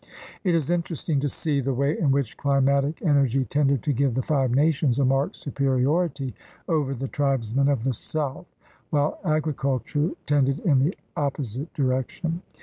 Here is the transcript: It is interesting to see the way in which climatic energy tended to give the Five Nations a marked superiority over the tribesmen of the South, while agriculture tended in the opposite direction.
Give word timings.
It 0.43 0.55
is 0.55 0.71
interesting 0.71 1.19
to 1.19 1.29
see 1.29 1.61
the 1.61 1.75
way 1.75 1.95
in 1.99 2.09
which 2.09 2.35
climatic 2.35 3.03
energy 3.03 3.45
tended 3.45 3.83
to 3.83 3.93
give 3.93 4.15
the 4.15 4.23
Five 4.23 4.49
Nations 4.49 4.97
a 4.97 5.05
marked 5.05 5.35
superiority 5.35 6.33
over 6.67 6.95
the 6.95 7.07
tribesmen 7.07 7.67
of 7.69 7.83
the 7.83 7.93
South, 7.93 8.47
while 8.89 9.19
agriculture 9.23 10.09
tended 10.25 10.57
in 10.61 10.79
the 10.79 10.97
opposite 11.15 11.71
direction. 11.75 12.41